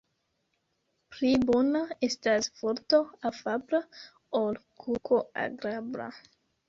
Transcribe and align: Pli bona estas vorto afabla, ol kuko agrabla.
Pli 1.15 1.29
bona 1.49 1.81
estas 2.07 2.49
vorto 2.61 3.01
afabla, 3.31 3.83
ol 4.41 4.59
kuko 4.87 5.21
agrabla. 5.47 6.09